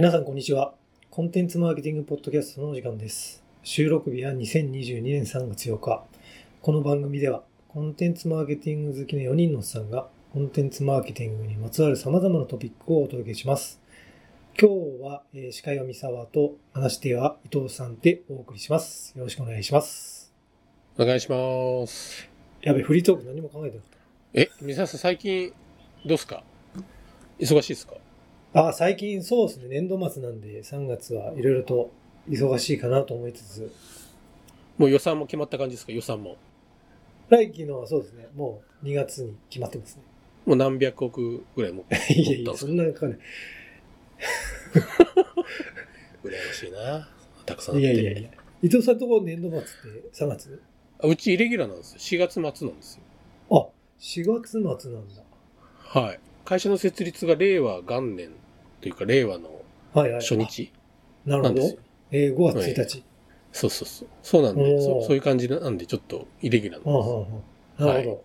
[0.00, 0.72] 皆さんこんにちは。
[1.10, 3.44] コンテンツマーケティングポッドキャストのお時間です。
[3.62, 6.04] 収録日は2022年3月8日。
[6.62, 13.78] この番組では、コンテンツマーケティング好きの4人のおっさんが、コンテンツマーケティングにまつわる様々なトピックをお届けします。
[14.58, 19.12] 今日は、えー司会は三沢と、話し手は伊藤さんでお送りします。
[19.18, 20.32] よろしくお願いします。
[20.96, 22.26] お願いします。
[22.62, 23.98] やべ、フリートーク何も考えてなかっ
[24.32, 25.52] え、皆さん最近、
[26.06, 26.42] どうすか？
[27.38, 27.92] 忙しいですか？
[27.96, 28.09] た。
[28.52, 31.90] あ、最近そうですね、年度末なんで3月はいろいろと
[32.28, 33.72] 忙しいかなと思いつつ、
[34.76, 35.92] もう予算も決まった感じですか？
[35.92, 36.36] 予算も。
[37.28, 40.02] 来期のはそうですね、もう2月に決まってますね。
[40.46, 43.00] もう何百億ぐらいも いやいや、そんなか？
[43.00, 43.18] かんない。
[46.24, 47.08] 羨ましいな。
[47.46, 47.86] たくさんあって。
[47.86, 48.30] いやいやいや。
[48.62, 49.68] 伊藤さんとこ年度末って
[50.12, 50.62] 3月？
[51.02, 51.98] あうちイレギュラーなんですよ。
[51.98, 53.02] 4月末なんですよ。
[53.50, 53.66] あ、
[54.00, 55.22] 4月末なんだ。
[55.78, 56.20] はい。
[56.44, 58.30] 会社の設立が令和元年
[58.80, 59.50] というか令和の
[59.92, 60.20] はいはい。
[60.20, 60.72] 初日
[61.26, 61.30] あ。
[61.30, 61.80] なるほどなんですよ。。
[62.12, 63.04] えー、5月1日。
[63.52, 64.08] そうそうそう。
[64.22, 67.26] そうなんでそ、そういう感じなんでちょっとイレギュラーは
[67.78, 68.02] あなんです。
[68.02, 68.24] なるほど。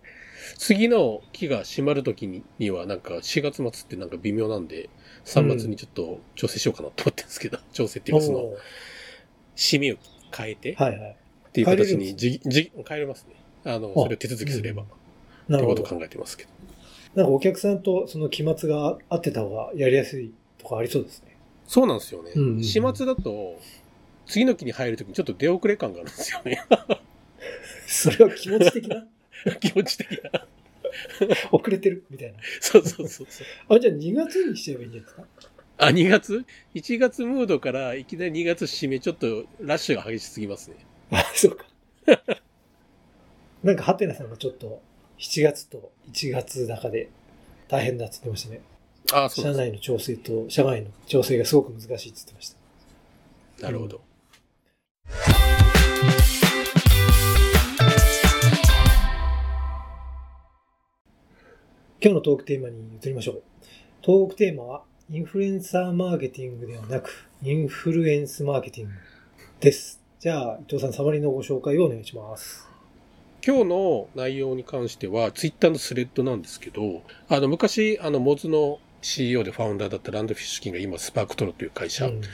[0.58, 4.88] 次の期が閉まるときににはなんか4月末ってなんか微妙なんで、
[5.24, 8.52] 3月にちょっと調整しようかなと思ってるんですけど、調整っていうかその、
[9.56, 9.96] 締めを
[10.34, 11.16] 変えて、はいはい。
[11.48, 13.34] っていう形にじ、じ、変えれますね。
[13.64, 14.86] あの、あそれを手続きすれば、っ
[15.48, 15.82] なるほど。
[15.82, 16.50] てことを考えてますけど。
[17.16, 20.32] なんかお客さんとその期末が合ってた方がやりやすい
[20.68, 21.36] とかありそうですね。
[21.66, 22.32] そうなんですよね。
[22.34, 23.58] うんうんうん始末だと、
[24.26, 26.62] 次の期に入るときにちょっと出遅れ感があるんですよね。
[27.86, 29.06] それは気持ち的な？
[29.60, 30.46] 気持ち的な。
[31.52, 32.38] 遅れてるみたいな。
[32.60, 33.76] そうそうそうそう。
[33.76, 35.24] あ、じゃあ2月にしちゃえばいいんじゃないですか？
[35.78, 36.44] あ、2月
[36.74, 40.76] ?1 月ムードからいきなり2月締め、ちょっとラッシュが激しすぎますね。
[41.10, 41.66] あ、そうか。
[43.62, 44.80] なんか、ハテナさんがちょっと、
[45.18, 47.08] 7月と1月高で
[47.68, 48.60] 大変だって言ってましたね。
[49.12, 52.56] あそう社内の調整と社外の調整がすごく難しいって言ってました。
[53.58, 53.62] す。
[53.62, 54.00] なるほど。
[61.98, 63.42] 今日のトークテーマに移りましょう。
[64.02, 68.94] トークテーマは、インフルエンサーマーケティングではなく、インフルエンスマーケティング
[69.60, 70.00] です。
[70.20, 72.68] じゃあ、伊藤さん、サマリーのご紹介をお願いします。
[73.44, 82.20] 今日の内容に関しては、ツイッターのスレッドなんですけど、あの、昔、あの、モズの CEO でファウンダーだったランドフィッシュキンが今、スパークトロという会社うん。
[82.20, 82.26] の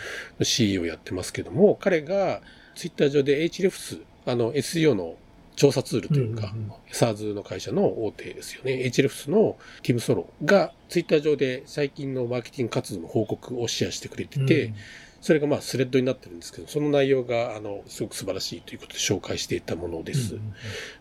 [0.45, 2.41] CEO をやってますけども、彼が
[2.75, 5.17] ツイッター上で Hrefs、あの SEO の
[5.55, 6.73] 調査ツールというか、うんうんうん。
[6.91, 8.73] SARS の会社の大手ですよね。
[8.73, 14.75] Hrefs のティム・ソロがツイッター上で最近のマーケティング活動の報告をシェアしてくれてて、うん。
[15.21, 20.35] それがまあスレッドになってるんですけど、その内容があのすごく素晴らしいということで紹介していたものです。
[20.35, 20.55] うん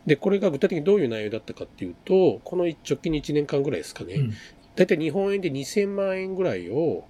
[0.05, 4.33] で、これが具体的にどういう内容だったかっていうと、この直近1年間ぐらいですかね、うん
[4.75, 7.05] だいたい日本円で2000万円ぐらいを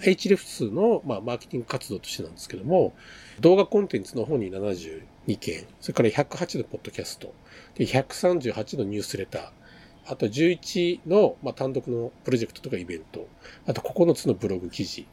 [0.00, 2.94] Hrefs の、まあ、マーケティング活動としてなんですけども、
[3.40, 7.34] 動画コンテンツの方に72件、それから108のポッドキャスト、
[7.74, 9.50] で138のニュースレター、
[10.06, 13.28] あと11の、まあ、単独のプロジェクトとかイベント、
[13.66, 15.06] あと9つのブログ記事、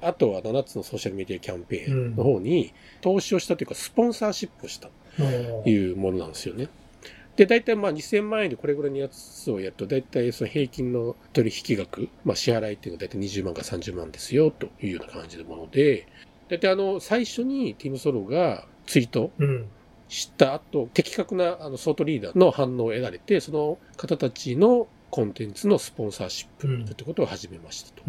[0.00, 6.68] あとは7つのソーシャルメディアキャンペーンの方に投資をしたというか、スポンサーシップをしたというものなんですよね。
[7.38, 16.08] で、大体まあ2000万円でこれぐらいのやつをやると、大体その平均の取引額、まあ支払いっていうのが大体20万から30万ですよ、というような感じのもので、
[16.48, 19.68] 大体あの、最初にティム・ソロがツイートうん。
[20.08, 28.02] した後、的確なあのソートリーダーの反応を得られて、その方たちのコンテンツのスポンサーシップうんということを始めましたと。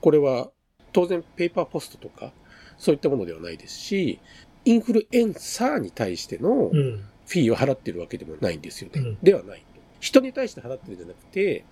[0.00, 0.50] これは
[0.92, 2.32] 当然ペーパーポストとか
[2.76, 4.20] そういったものではないですし、
[4.64, 7.04] インフルエンサーに対してのうん。
[7.28, 9.00] フィーを払ってるわけでもないんですよね。
[9.00, 9.62] うんではない。
[10.00, 11.64] 人に対して払ってるんじゃなくて、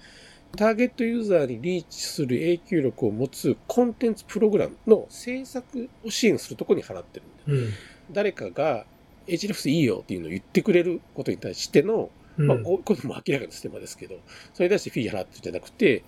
[0.56, 7.64] ターゲットユーザーにリーチする影響力を持つコンテンツプログラムの制作を支援するところに払ってるんだ。
[7.64, 7.72] うん。
[8.12, 8.84] 誰かが
[9.26, 12.46] HRFS いいよっていうのを言ってくれることに対しての、うん。
[12.46, 14.16] まあ、こうこれも明らかなステマですけど、
[14.54, 16.04] それに対してフィー払ってるんじゃなくて、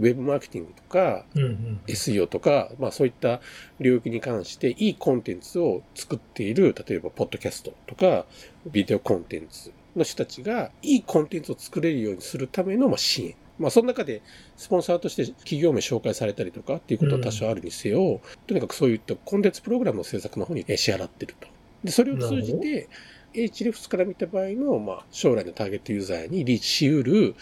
[0.00, 1.42] ウェブマーケティングとか、うん。
[1.42, 1.80] うん。
[1.86, 3.40] SEO とか、まあそういった
[3.78, 8.26] 領域に関していいコンテンツを作っている、例えばポッドキャストとか、
[8.66, 13.34] ビデオコンテンツの人たちがいいコンテンツを作れるようにするためのまあ支援。
[13.58, 14.22] まあその中で
[14.56, 21.46] スポンサーとして企業名紹介されたりとかっていうことは多少あるにせよ、とにかくそういったコンテンツプログラムの制作の方にえ支払ってると。
[21.84, 22.88] で、それを通じなて、
[23.34, 27.34] Hrefs から見た場合の、まあ、将来のターゲットユーザーにリーチしうるうん。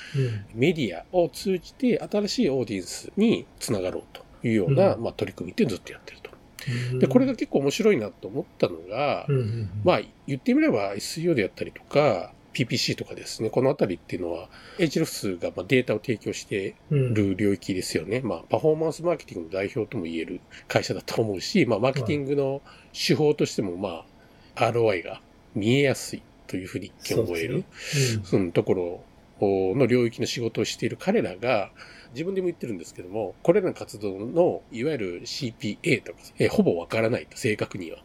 [0.55, 6.31] メディアを通じて新しいオーディエンスにつながろうというような、うんまあ、取り組みってずっとやってると。
[6.31, 6.35] う
[6.96, 9.37] んで、これが結構面白いなと思ったのが、うん。
[9.37, 9.70] うん。
[9.85, 14.49] まあ、言ってみれば SEO であったりとか、PPC とかですね、このあたりっていうのは、
[14.79, 18.19] h フスがまあデータを提供してる領域ですよね。
[18.19, 22.62] うん、まあ、パフォーマンスマーケティングの代表とも言える会社だと思うし、まあ、マーケティングの
[22.93, 24.05] 手法としても、ま
[24.56, 25.20] あ、ROI が
[25.55, 27.65] 見えやすいというふうに思える、
[28.25, 29.05] そ、うん、のところ
[29.41, 31.71] の領域の仕事をしている彼らが、
[32.12, 37.99] 自分でも言ってるんですけども、これらの活動の、いわゆる CPA とか、えほぼわからないと、正確には。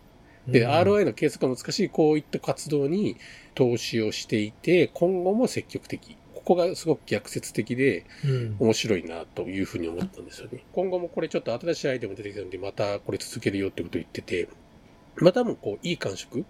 [0.48, 3.18] で、うん、ROI の計測が難しいこういった活動に
[3.56, 6.18] 投資をしていて、今後も積極的。
[6.36, 8.06] ここがすごく逆説的で、
[8.60, 10.52] 面白いなというふうに思ったんですよね。
[10.54, 14.50] うん、今後もこれちょっと新しいアイデアも出てきたので、またこれ続けるよってことを言ってて、
[15.18, 16.46] またもこう、いい感触、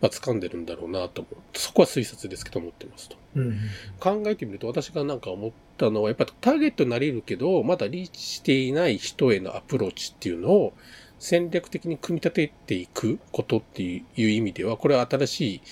[0.00, 1.58] まあ、掴んでるんだろうなと思う。
[1.58, 3.16] そこは推察ですけど思ってますと。
[3.36, 3.58] うん、
[4.00, 10.72] 考えてみると私がなんか思ったのは、やっぱターゲットになれるけど、まだリーチしていない人へのアプローチっていうのを
[11.18, 15.62] 戦略的に組み立てていくことっていう意味では、これは新しい、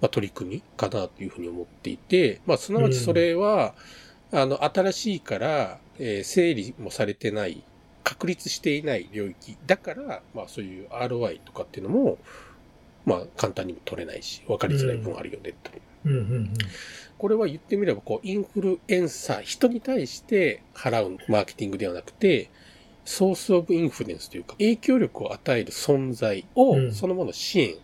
[0.00, 3.74] まあ、取り組みかなというふうに思っていて、まあ、すなわちそれは、
[4.32, 7.62] うん、あの、新しいから、えー、整理もされてない
[8.04, 9.56] 確立していない領域。
[9.66, 12.18] だから、まあそういう ROI とかっていうのも、
[13.04, 15.70] まあ簡単にも取れないし、分かりづらい分あるよね、と。
[17.18, 22.50] これは言ってみれば、こう、インフルエンサー、人に対して払うマーケティングではなくて、
[23.04, 27.74] ソースオブインフルエンスというか、影響力を与える存在を、そのもの支援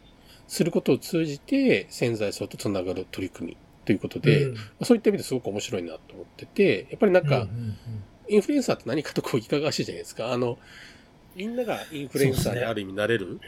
[0.48, 7.46] することを通じて、潜在層とつながる取り組みということで、うん、そういった意味ですごく面白いなと思ってて、やっぱりなんか、
[8.28, 10.32] インフルエンサーって何かとこういかがわしいじゃないですか。
[10.32, 10.58] あの、
[11.34, 13.40] みんながインフルエンサーにある意味なれる、ね、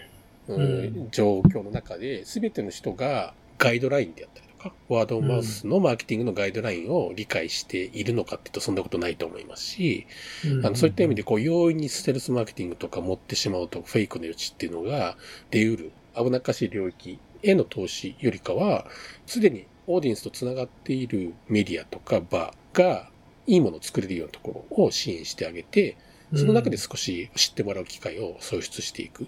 [0.48, 10.06] うん、状況の中で、すべての人がガイドラインであったりとか、ワードマウスのマーケティングのガイドラインを理解しているのかっていうとそんなことないと思いますし、
[10.44, 15.16] うん、あのそういった意味でこう容易にステルスマーケティングとか持ってしまうとフェイクの余地っていうのが
[15.50, 18.86] 出うる危なっかしい領域への投資よりかは、
[19.26, 23.08] すでにオーディエンスと繋がっているメディアとか場が
[23.48, 25.96] いいものを作れるようなところを支援してあげて、
[26.36, 29.26] その中で少し知ってもらう機会を創出していく。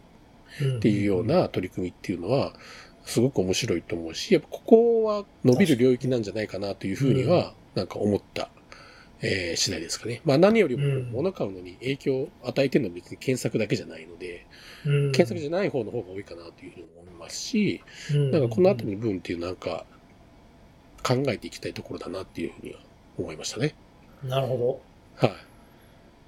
[0.59, 2.53] っていうような取り組みっていうのは、
[3.05, 8.51] すごく面白いと思うし、やっぱここは伸びる領域なんじゃないかなというふうには、なんか思った、
[9.23, 10.21] えー、次第ですかね。
[10.25, 14.47] まあ何よりも物買うのに影響を与えてるのは別に検索だけじゃないので、
[14.85, 17.83] 検索じゃない方の方が多いかなというふうに思いますし、
[18.13, 19.85] なんかこのあたりの部分っていうなんか
[21.03, 22.81] 考えていきたいところだなっていうふうには
[23.19, 23.75] 思いましたね。
[24.25, 24.83] なるほ
[25.21, 25.27] ど。
[25.27, 25.37] はい。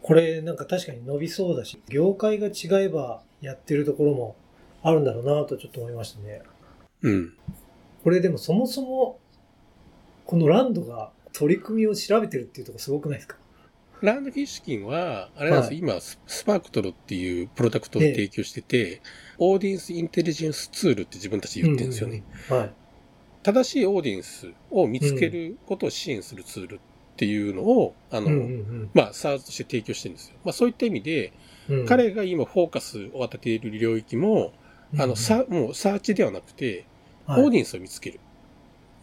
[0.03, 4.37] これなんか確かに伸びそうだし、業界が違えばやってるところも
[4.83, 6.43] あるんだろうなとちょっと思いましたね。
[7.03, 7.35] うん。
[8.03, 9.21] これでもそもそも、
[10.27, 13.37] このランドが取り組みを調べてるっていうところすごくないですか？
[14.01, 19.03] Rand Fishkin は、あれなんです、はい、今、 SparkToro っていうプロダクトを提供してて、ええ、
[19.39, 22.25] audience in telligence tool って自分たち言ってるんですよね。
[22.51, 22.73] うんうん、はい。
[23.45, 26.79] 正しいオーディエンスを見つけることを支援するツールっ
[27.23, 30.35] ていうのを、あの、うんうんうん、まあ、 SaaS として提供してるんですよ。
[30.45, 31.33] まあ、そういった意味で、
[31.69, 34.53] うん、彼が今フォーカスを当てている領域も、
[34.99, 36.85] あの、さ、もうサーチではなくて、
[37.29, 38.19] オーディエンスを見つける。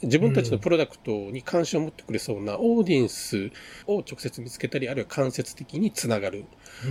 [0.01, 3.51] 自分たちのプロダクトに関心を持ってくれそうなオーディエンス
[3.88, 6.44] を直接見つけたり、あるいは間接的につながる。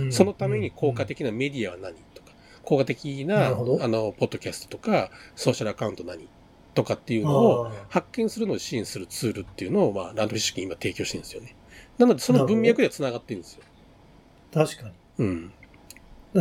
[0.09, 2.31] そのために効果的なメディアは何とか、
[2.63, 6.27] 効果的な、あの、ポッドキャストとか、ソーシャルアカウント何
[6.73, 11.55] とかっていうのを発見するのを支援するツールっていうのを、まあ、ランドフィッシュキン今提供してるんですよね。
[11.97, 13.63] なので、その文脈では繋がってるんですよ。
[14.53, 14.93] 確かに。
[15.19, 15.51] うん。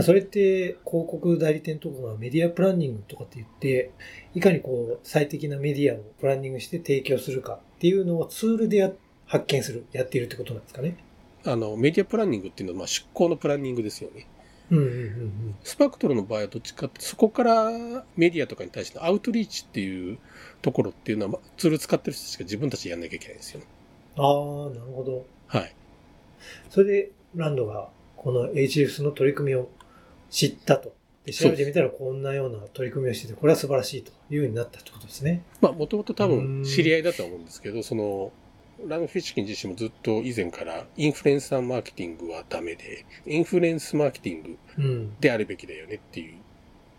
[0.03, 3.91] それって広告代理店とかがメディアプランニングとかって言って、
[4.35, 8.93] いかにこう最適なメディアをプランニングして提供するかっていうのをツールでや
[9.27, 10.97] 発見する、やっているってことなんですかね。
[11.45, 14.27] あの、メディアプランニングっていうのはまあ出向のプランニングですよね。
[14.71, 17.71] うんうんうんうん、スパクトルの場合はどっちかって、そこから
[18.17, 20.19] メディアとかに対してアウトリーチっていう
[20.61, 23.67] ところっていうのは、ツール使ってる人しか自分たちでやんなきゃいけないんですよね。
[24.17, 24.25] ああ、
[24.71, 25.27] なるほど。
[25.47, 25.75] はい。
[26.71, 29.69] それで、ランドがこの HFS の取り組みを
[30.31, 30.97] 知ったと。
[31.25, 35.43] で調べてみたらこんなような取り組みをしてて、これは素晴らしいというようになったってことですね。
[35.61, 38.33] まあ、もともと多分知り合いだと思うんですけど、その、
[38.87, 46.37] ラム・フィッシキン自身もずっと以前からインフルエンサーマーケティングはダメで、インフルエンスマーケティングであるべきだよねっていう、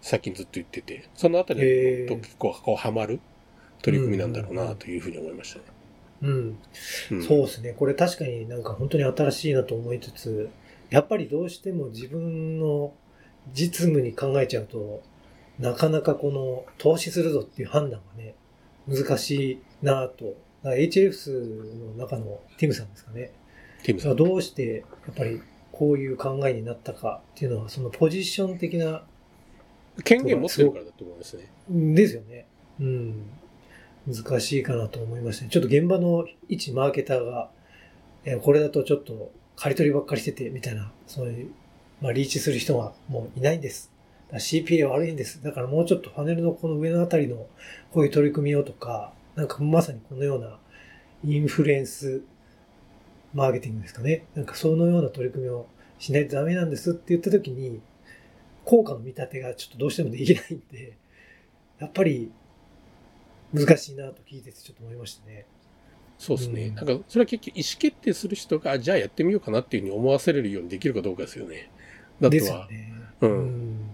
[0.02, 3.22] 最近ずっと言ってて、そのあたりと結構こうハマる
[3.82, 5.66] 取り組みなんだろうなというふうに思いましたね。
[6.22, 6.58] うん。
[7.12, 7.74] うん、そうですね。
[7.74, 10.50] これ確かになんか本当に新しいなと思いつつ、
[10.90, 12.94] やっぱりどうしても自分の
[13.54, 15.02] 実務に考えちゃうと、
[15.60, 18.36] なかなかこの投資するぞっていう判断がね、
[18.88, 23.32] 難しいなと HLFs の中のティムさんですかね。
[23.84, 24.16] ティムさん。
[24.16, 29.04] どうしてやっぱりこういう考えになったかっていうのは、そのポジション的な。
[30.04, 31.50] 権限持ってるからだと思いますね。
[31.96, 32.46] ですよね。
[32.80, 33.26] うん。
[34.08, 35.50] 難しいかなと思いましたね。
[35.50, 37.50] ちょっと現場の一マーケターが、
[38.26, 41.52] えーこれだとちょっと刈り取りばっかりしてて、みたいな、そういう、
[42.02, 43.92] まあ、リーチする人はもういないんです。
[44.32, 45.42] CPA 悪いんです。
[45.42, 47.48] だからもうちょっとパネルのこの上のあたりの
[47.92, 50.60] こういう取り組みをとか、なんかまさにこのような
[51.24, 52.22] インフルエンス
[53.34, 54.26] マーケティングですかね。
[54.36, 55.66] なんかそのような取り組みを
[55.98, 57.80] しないとダメなんですって言った時に、
[58.66, 60.98] 効果の見立てがちょっとどうしてもできないんで、
[61.80, 62.32] やっぱり
[63.54, 65.46] 難しいなと聞いててちょっと思いましたね。
[66.18, 66.64] そうですね。
[66.68, 71.70] うんなんか、それは結局意思決定する人が、あじゃあやってみようかなっていうふうに思わせれるようにできるかどうかですよね。
[72.20, 72.94] だでとは、ね。
[73.22, 73.90] う、うんん。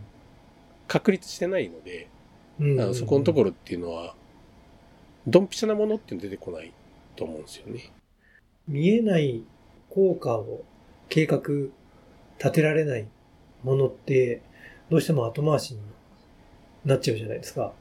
[0.87, 2.07] 確立してないので、
[2.59, 4.15] うんあのそこのところっていうのは、
[5.27, 6.71] ドンピシャなものって出てこない
[7.15, 7.91] と思うんですよね。
[8.67, 9.43] 見えない
[9.89, 10.63] 効果を
[11.09, 11.39] 計画
[12.37, 13.07] 立てられない
[13.63, 14.41] ものって、
[14.89, 15.79] どうしても後回しに
[16.83, 17.61] なっちゃうじゃないですか。
[17.61, 17.73] は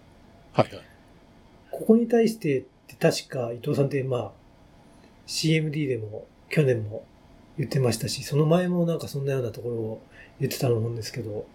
[0.56, 0.70] いはい。
[1.70, 4.32] ここに対してって確か伊藤さんってまあ
[5.26, 7.04] CMD でも去年も
[7.58, 10.02] 言ってましたし、その前もなんかそんなようなところを
[10.40, 11.46] 言ってたと思うんですけど、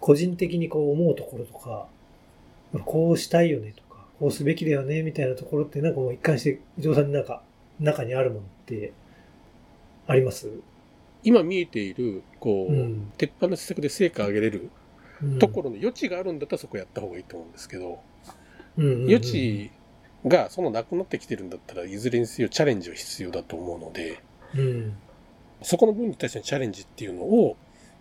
[0.00, 1.88] 個人的にこう思うところとか、
[2.84, 7.42] こうしたいよねとか、こうすべきだよねみたいなところってなんかもう一貫して伊藤さんになんか
[7.80, 8.92] 中にあるものって
[10.06, 10.48] あります？
[11.24, 13.12] 今見えている、こう、うん。
[13.16, 14.70] 鉄板の施策で成果上げれる
[15.22, 15.38] うん。
[15.38, 18.00] ところの余地があるんだったらそこやった方がいいと思うんですけど、
[18.76, 19.02] うんうんうん。
[19.04, 19.70] 余地
[20.26, 24.20] がそのなくなってきてるんだったらいずれにせよチャレンジは必要だと思うので、
[24.56, 24.96] うん。
[25.62, 27.56] そこの分に対してのチャレンジっていうのを、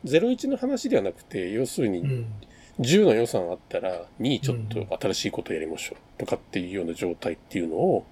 [0.06, 2.26] 01の話ではなくて、要するにうん
[2.80, 8.06] 10の予算あったら2ちょっと新しいことをやりましょうとかっていうような状態っていうのを、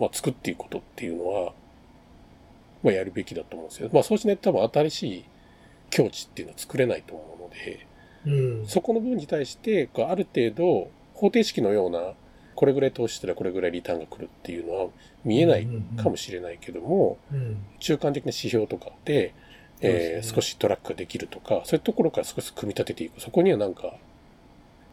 [0.00, 1.52] まあ、作っていくことっていうのは、
[2.82, 3.90] まあ、やるべきだと思うんですよ。
[3.92, 5.24] まあそうしないと多分新しい
[5.90, 7.86] 境地っていうのは作れないと思うので、
[8.26, 8.66] うん。
[8.66, 12.14] そこの分に対して、こうある程度方程式のような、
[12.54, 14.86] これぐらい投資したらこれぐらいリターンが来るっていうのは
[15.24, 17.56] 見えないかもしれないけども、うん。
[17.80, 19.34] 中間的な指標とかで、
[19.80, 23.20] えー少しトラックができるとか、そういうところから少し組み立てていく。
[23.20, 23.94] そこにはなんか、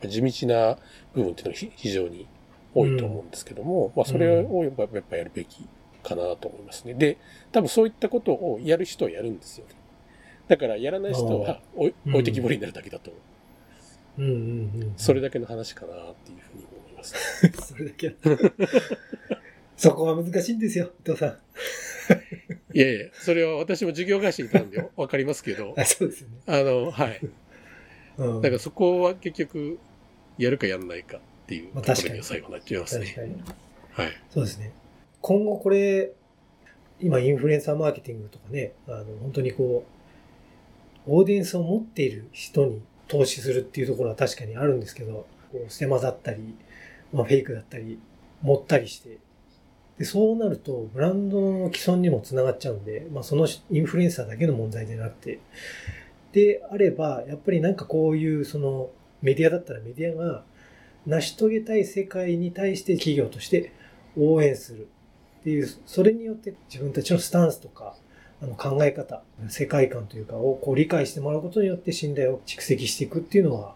[0.01, 0.77] 地道な
[1.13, 2.27] 部分っていうのが非非常に
[2.75, 4.73] 多いと思うんですけども、まあそれをやっ
[5.03, 5.67] ぱやるべき
[6.03, 6.93] かなと思いますね。
[6.93, 7.17] で、
[7.51, 9.65] 多分そういったことをやる人はやるんですよ。
[10.47, 13.23] だからやらない人は置いてきぼりになるだけだと思う。
[14.15, 17.15] うんうんうんそれだけの話かなっていうふうに思います。
[17.73, 18.15] それだけ。
[19.77, 21.37] そこは難しいんですよ、伊藤さん。
[22.73, 26.35] いやいや、それは私も授業会社にいたんで わかりますけど、あそうですよね。
[26.45, 27.19] あの、はい。
[28.17, 29.79] うん、だからそこは結局、
[30.37, 33.05] やるかやんないかっていうまあところ確かに最後になっちゃいますね。
[33.05, 33.43] 確かに。
[33.91, 34.11] はい。
[34.31, 34.71] そうですね。
[35.21, 36.11] 今後これ、
[36.99, 39.85] 今インフルエンサーマーケティングとかね、あの、本当にこ
[41.07, 46.55] う、オーディエンスを持っている人に投資するっていうところは確かにあるんですけど、こう、ステマだったり、
[47.11, 47.99] まあ、フェイクだったり、
[48.41, 49.17] 持ったりして、
[49.97, 55.39] で、そうなると、ブランドの既存にもつながっちゃうんで、まあ、そのインフルエンサーだけの問題でなくて、
[56.31, 58.89] であれば、やっぱりなんかこういう、その、
[59.21, 60.43] メディアだったらメディアが
[61.05, 63.71] 成し遂げたい世界に対して企業として
[64.17, 64.87] 応援する
[65.41, 67.95] っていう、それによって自分たちのスタンスとか、
[68.41, 73.75] あの考え方、世界観というかをこう理解してもらうことによって信頼を蓄積していくっていうのは、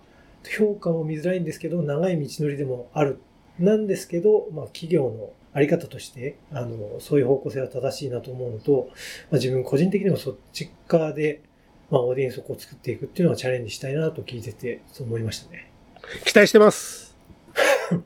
[0.58, 3.20] 評価も見づらいんですけど、長い道のりでもある。
[3.60, 8.90] なんですけど、まあ企業のあり方として、あの、そういう方向性は正しいなと思うのと、
[9.32, 11.42] まあ、自分個人的にもそっち側で、
[11.90, 15.72] まあオーディエンスをこう作っていくっていうのはチャレンジしたいなと聞いてて、そう思いましたね。
[16.26, 17.16] 期待してます。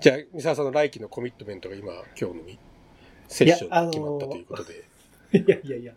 [0.00, 2.58] じゃあ、三沢さんの来期のコミットメントが今、今日のみ
[3.28, 4.84] セッションで決まったということで。
[5.32, 5.94] いやいやいや、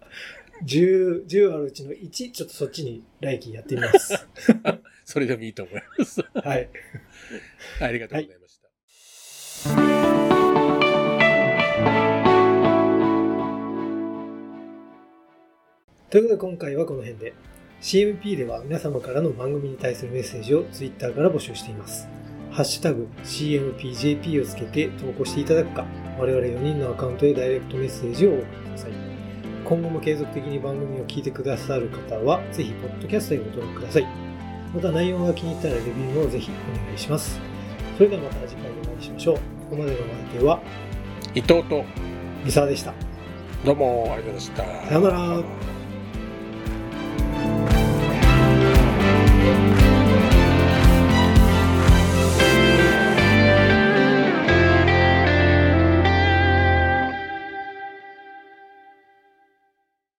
[0.63, 4.27] 10、10あるうちの1、ちょっとそっちに来期やってみます。
[5.05, 6.22] それでもいいと思います。
[6.34, 6.69] はい。
[7.81, 8.56] ありがとうございました。
[16.09, 17.33] ということで今回はこの辺で。
[17.81, 22.07] CMP では皆様からの番組に対するメッセージを Twitter から募集しています。
[22.51, 25.85] ハッシュタグ CMPJP をつけて投稿していただくか、
[26.19, 28.91] 我々4人のアカウントへダイレクトメッセージをお送りください。
[29.65, 34.07] 今後も継続的に番組を聞いてくださる方は、ぜひ、ポッドキャストへご登録ください。
[34.73, 37.56] また内容が気に入ったらレビューもぜひお願いします。
[37.97, 39.35] それではまた次回お会いしましょう。
[39.35, 40.61] ここまでのお相手は、
[41.33, 41.83] 伊藤と、
[42.45, 42.93] 三沢でした。
[43.65, 44.87] どうもありがとうございました。
[44.87, 45.76] さよなら。